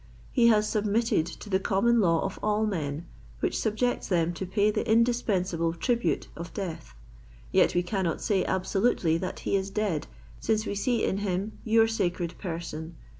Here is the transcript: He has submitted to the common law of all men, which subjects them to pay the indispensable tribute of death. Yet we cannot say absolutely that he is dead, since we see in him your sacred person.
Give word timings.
He 0.31 0.47
has 0.47 0.67
submitted 0.67 1.27
to 1.27 1.47
the 1.47 1.59
common 1.59 1.99
law 1.99 2.21
of 2.23 2.39
all 2.41 2.65
men, 2.65 3.05
which 3.39 3.55
subjects 3.55 4.07
them 4.07 4.33
to 4.33 4.47
pay 4.47 4.71
the 4.71 4.89
indispensable 4.91 5.73
tribute 5.73 6.27
of 6.35 6.51
death. 6.55 6.95
Yet 7.51 7.75
we 7.75 7.83
cannot 7.83 8.19
say 8.19 8.43
absolutely 8.43 9.19
that 9.19 9.41
he 9.41 9.55
is 9.55 9.69
dead, 9.69 10.07
since 10.39 10.65
we 10.65 10.73
see 10.73 11.03
in 11.05 11.17
him 11.19 11.59
your 11.63 11.87
sacred 11.87 12.35
person. 12.39 12.95